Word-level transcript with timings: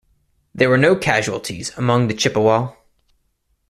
There 0.55 0.67
were 0.71 0.79
no 0.79 0.95
casualties 0.95 1.77
among 1.77 2.07
the 2.07 2.15
Chippewa. 2.15 2.73